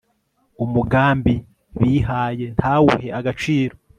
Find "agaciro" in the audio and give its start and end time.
3.19-3.75